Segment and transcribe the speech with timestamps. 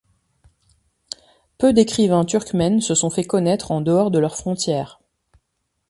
[1.59, 4.99] Peu d'écrivains turkmènes se sont fait connaître en dehors de leurs frontières.